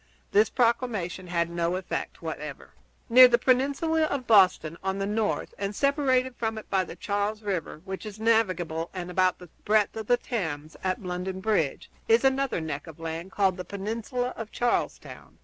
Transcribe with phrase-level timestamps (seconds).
[0.31, 2.71] This proclamation had no effect whatever.
[3.07, 7.43] Near the peninsula of Boston, on the north, and separated from it by the Charles
[7.43, 12.23] River, which is navigable and about the breadth of the Thames at London Bridge, is
[12.23, 15.37] another neck of land called the Peninsula of Charlestown.